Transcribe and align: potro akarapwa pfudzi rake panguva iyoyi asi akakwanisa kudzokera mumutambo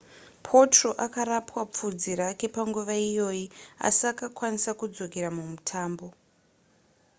potro 0.47 0.89
akarapwa 1.05 1.61
pfudzi 1.71 2.11
rake 2.21 2.45
panguva 2.55 2.93
iyoyi 3.09 3.45
asi 3.87 4.03
akakwanisa 4.11 4.71
kudzokera 4.79 5.29
mumutambo 5.35 6.07